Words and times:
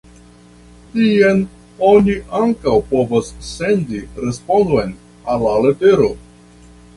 Tien 0.93 1.43
oni 1.89 2.15
ankaŭ 2.39 2.73
povas 2.93 3.29
sendi 3.51 4.01
respondon 4.25 4.97
al 5.35 5.45
la 5.51 5.53
letero. 5.67 6.11